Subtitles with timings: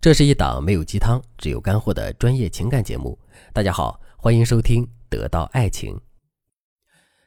[0.00, 3.18] 这是一档没有鸡汤，只有干货的专业情感节目。
[3.52, 5.94] 大家好，欢迎收听《得到爱情》。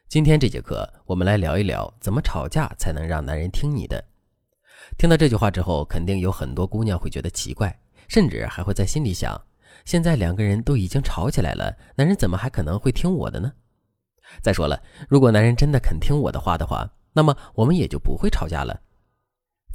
[0.08, 4.04] 今天这节课，我们来聊一聊怎么吵架才能让男人听你的。
[4.98, 9.40] 听到这句话之后，肯定有很多姑娘会觉得奇怪，甚至还会在心里想：
[9.84, 13.52] 现在两个人都已经吵起来了，男人怎么还可能会听我的呢？
[14.42, 18.80] 再说了，如果男人真的肯听我的话的话，那么我们也就不会吵架了。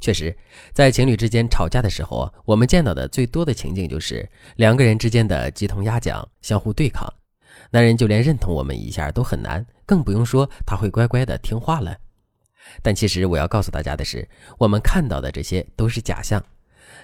[0.00, 0.34] 确实，
[0.72, 4.26] 在情侣之间吵架的时候，我们见到的最多的情境就是
[4.56, 7.06] 两个人之间的鸡同鸭讲，相互对抗。
[7.70, 11.96] 男人就连认同我们一下都很难，更不用说他会乖乖的听话了。
[12.82, 14.26] 但其实我要告诉大家的是，
[14.58, 16.42] 我们看到的这些都是假象。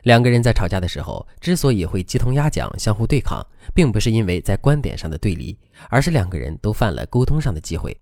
[0.02, 5.58] 两个人在吵架的时候，之所以会鸡同鸭讲、相互对抗，并不是因为在观点上的对立，
[5.90, 7.96] 而是两个人都犯了沟通上的忌讳。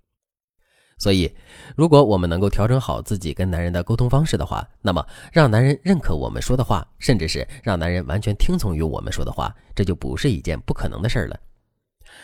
[0.96, 1.30] 所以，
[1.76, 11.38] 如果我们能够调整好自己跟男人的沟通方式的话，那么让男人认可我们说的话，甚至是让男人完全听从于我们说的话，这就不是一件不可能的事儿了。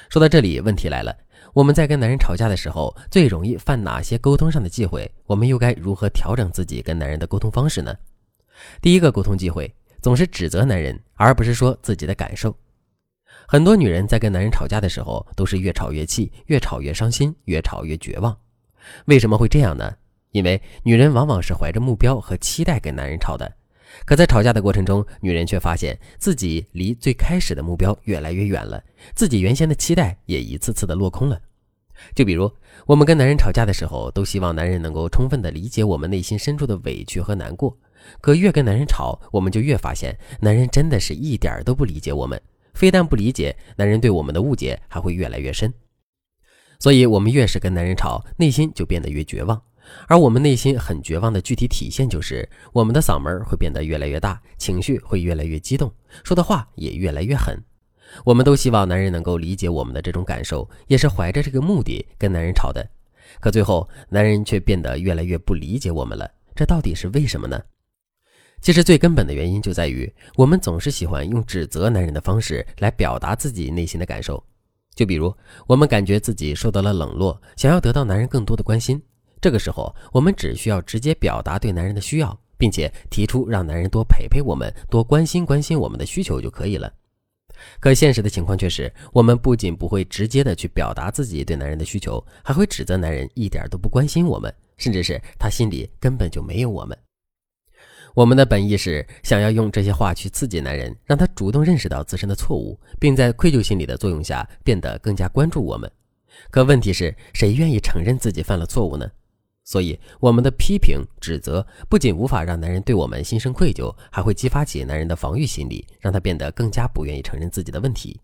[0.08, 1.14] 说到这里，问题来了：
[1.52, 5.10] 我们在跟男人吵架的时候，最容易犯哪些沟通上的忌讳？
[5.26, 7.94] 我们又该如何调整自己跟男人的沟通方式呢？
[8.80, 12.54] 第一个沟通忌讳，总是指责男人，而不是说自己的感受。
[13.48, 18.36] 很多女人在跟男人吵架的时候，都是越吵越气，越吵越伤心，越吵越绝望。
[19.06, 19.94] 为什么会这样呢？
[20.32, 23.52] 因为女人往往是怀着目标和期待跟男人吵的，
[24.04, 28.80] 可在吵架的过程中，女人却发现自己离最开始的目标越来越远了，
[29.14, 31.40] 自己原先的期待也一次次的落空了。
[32.14, 32.50] 就比如
[32.86, 37.76] 我们跟男人吵架的时候，都希望男人能够充分的理解我们内心深处的委屈和难过，
[38.20, 42.40] 可越跟男人吵，我们就越发现男人真的是一点都不理解我们，
[42.72, 45.74] 非但不理解，男人对我们的误解还会越来越深。
[46.80, 49.62] 所以，我们越是跟男人吵，内心就变得越绝望。
[50.08, 55.92] 而我们内心很绝望的具体体现，就是我们的嗓门会变得越来越大，情绪会越来越激动，
[56.24, 57.62] 说的话也越来越狠。
[58.24, 62.84] 我们都希望男人能够理解我们的这种感受，也是怀着这个目的跟男人吵的。
[63.40, 66.28] 可最后，男人却变得越来越不理解我们了。
[66.54, 67.60] 这到底是为什么呢？
[68.60, 74.42] 其实最根本的原因就在于，我们总是喜欢用指责男人的方式来表达自己内心的感受。
[75.00, 75.34] 就比如，
[75.66, 79.00] 我们感觉自己受到了冷落，想要得到男人更多的关心，
[79.40, 86.92] 这个时候，我们只需要直接表达对男人的需要，并且提出让男人多陪陪我们、多关心关心我们的需求就可以了。
[87.80, 96.94] 可现实的情况却是，我们不仅不会直接的去表达自己对男人的需求，还会指责男人一点都不关心我们，甚至是他心里根本就没有我们。
[98.14, 105.90] 我们的本意是想要用这些话去刺激男人，让他主动认识到自身的错误，并在愧疚心理的作用下变得更加关注我们。
[106.50, 109.10] 可问题是谁愿意承认自己犯了错误呢？
[109.62, 118.20] 所以，我们的批评指责不仅无法让男人对我们心生愧疚，还会激发起男人的防御心理，让他变得更加不愿意承认自己的问题。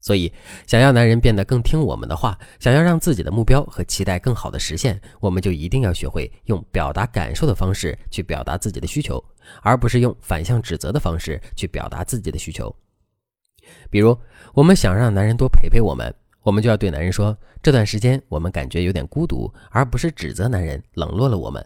[0.00, 0.32] 所以，
[0.66, 9.22] 想要男人变得更听我们的话，想要让自己的目标和期待更好的实现，我们就一定要学会用表达感受的方式去表达自己的需求，
[9.62, 12.74] 而不是用反向指责的方式去表达自己的需求。
[13.90, 14.16] 比如，
[14.54, 16.12] 我们想让男人多陪陪我们，
[16.42, 21.64] 我们就要对男人说：“这段时间我们感觉有点孤独”，而不是指责男人冷落了我们。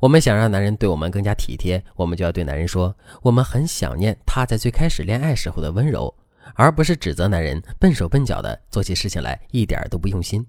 [0.00, 6.14] 我们想让男人对我们更加体贴，我们就要对男人说：“我们很想念他在最开始恋爱时候的温柔。”
[6.54, 10.46] 而不是指责男人笨手笨脚的做起事情来一点都不用心。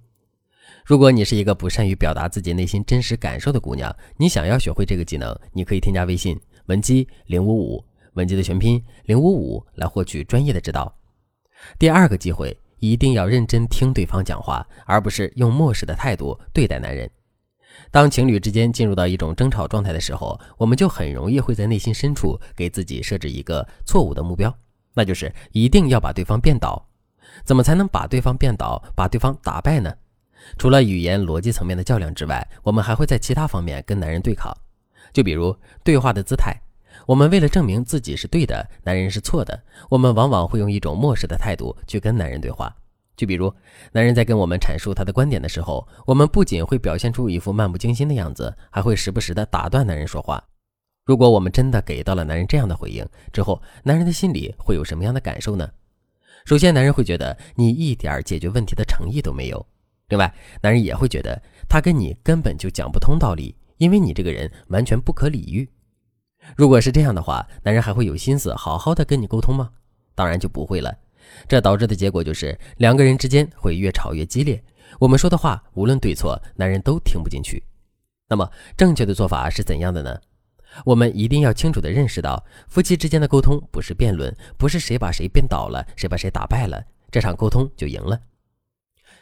[0.84, 7.84] 如果你是一个不善于表达自己内心真实感受的姑娘，你想要学会这个技能，你可以添加微信文姬零五五，
[8.14, 10.96] 文姬的全拼零五五来获取专业的指导。
[11.80, 17.10] 第二个机会，一定要认真听对方讲话，而不是用漠视的态度对待男人。
[17.90, 24.56] 当情侣之间进入到一种争吵状态的时候，我们就很容易会在内心深处给自己设置一个错误的目标。
[24.96, 26.88] 那就是一定要把对方变倒，
[27.44, 29.94] 怎么才能把对方变倒、把对方打败呢？
[30.58, 34.52] 除了语言逻辑层面的较量之外，我们还会在其他方面跟男人对抗。
[35.12, 36.56] 就比如对话的姿态，
[37.06, 42.76] 我们为了证明自己是对的，男人是错的，我们往往会用一种漠视的态度去跟男人对话。
[43.18, 43.54] 就比如
[43.92, 50.44] 男人在跟我们阐述他的观点的时候，我们不仅会表现出一副漫不经心的样子，还会时不时的打断男人说话。
[51.06, 55.70] 如果我们真的给到了男人这样的回应之后，男人的心里会有什么样的感受呢？
[56.46, 59.66] 首先，男人会觉得你一点解决问题的诚意都没有；
[60.10, 65.70] 另外，男人也会觉得他跟你根本就讲不通道理，因为你这个人完全不可理喻。
[66.58, 69.70] 如果是这样的话，男人还会有心思好好的跟你沟通吗？
[70.16, 70.92] 当然就不会了。
[71.48, 74.64] 这导致的结果就是两个人之间会越吵越激烈。
[75.00, 77.64] 我们说的话无论对错，男人都听不进去。
[78.28, 80.20] 那么，正确的做法是怎样的呢？
[80.84, 88.20] 我们一定要清楚地认识到，夫妻之间的沟通不是辩论，不是谁把谁辩倒了，谁把谁打败了，这场沟通就赢了。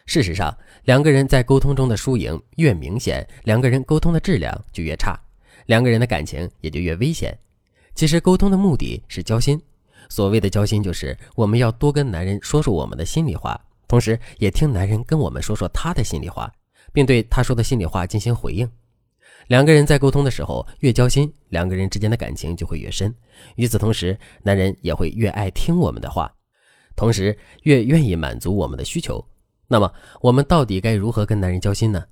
[0.06, 5.18] 事实上，两个人在沟通中的输赢越明显，两个人沟通的质量就越差，
[5.68, 7.38] 两个人的感情也就越危险。
[7.96, 9.62] 其实，沟通的目的是交心。
[10.10, 16.52] 所谓的交心，就是我们要多跟男人说说我们的心里话，同时也听男人跟我们说说他的心里话，
[16.92, 18.70] 并对他说的心里话进行回应。
[19.48, 23.14] 两个人在沟通的时候越交心，两个人之间的感情就会越深。
[23.56, 26.34] 与此同时，男人也会越爱听我们的话，
[26.96, 29.24] 同时越愿意满足我们的需求。
[29.68, 29.92] 那么，
[30.22, 32.04] 我们到底该如何跟男人交心呢？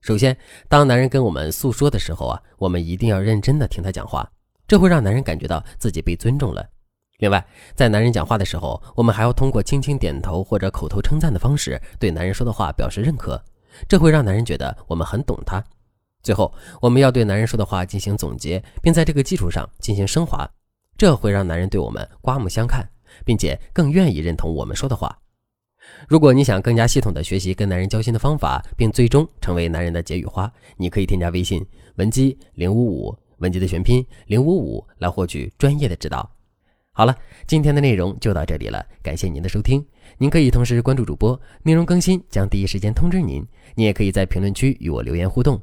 [0.00, 0.36] 首先，
[0.68, 4.30] 当男人跟我们诉说的时候啊，我们一定要认真的听他讲话，
[4.66, 6.64] 这会让男人感觉到自己被尊重了。
[7.18, 7.44] 另外，
[7.74, 13.42] 在男人讲话的时候，我们还要通过轻轻点头或者口头称赞的方式，对男人说的话表示认可，
[13.88, 15.62] 这会让男人觉得我们很懂他。
[16.22, 20.48] 最后，我们要对男人说的话进行总结，并在这个基础上进行升华，
[20.96, 22.86] 这会让男人对我们刮目相看，
[23.24, 25.16] 并且更愿意认同我们说的话。
[26.06, 31.64] 如果你想更加系统的学习跟男人交心的方法，并最终成为男人的解语花，你可以添加微信
[31.96, 36.28] 文姬零五五，文姬的全拼零五五，来获取专业的指导。
[36.92, 37.16] 好了，
[37.46, 39.82] 今天的内容就到这里了，感谢您的收听。
[40.18, 43.46] 您可以同时关注主播，内容更新将第一时间通知您。
[43.76, 45.62] 您也可以在评论区与我留言互动，